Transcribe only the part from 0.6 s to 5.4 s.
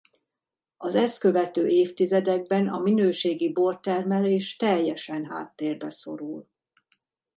Az ezt követő évtizedekben a minőségi bortermelés teljesen